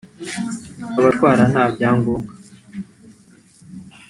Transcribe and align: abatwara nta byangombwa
abatwara 0.97 1.43
nta 1.51 1.63
byangombwa 1.73 2.31